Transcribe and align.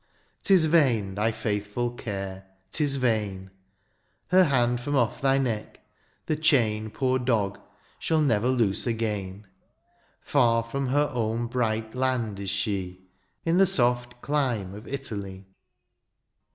^s 0.43 0.65
vain, 0.65 1.13
thy 1.13 1.31
faithful 1.31 1.91
care, 1.91 2.47
^tis 2.71 2.97
vain; 2.97 3.51
Her 4.29 4.45
hand, 4.45 4.81
from 4.81 4.95
off 4.95 5.21
thy 5.21 5.37
neck, 5.37 5.79
the 6.25 6.35
chain, 6.35 6.89
Ppor 6.89 7.23
dog, 7.23 7.59
shall 7.99 8.19
never 8.19 8.47
loose 8.47 8.87
again: 8.87 9.45
Far 10.19 10.63
from 10.63 10.87
her 10.87 11.11
own 11.13 11.45
bright 11.45 11.93
land 11.93 12.39
is 12.39 12.49
she. 12.49 13.09
In 13.45 13.57
the 13.59 13.67
soft 13.67 14.19
clime 14.23 14.73
of 14.73 14.87
Italy. 14.87 15.45